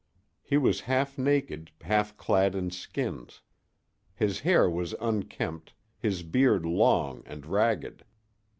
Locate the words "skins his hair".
2.71-4.67